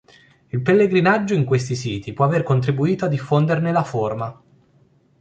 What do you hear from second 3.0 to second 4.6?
a diffonderne la forma.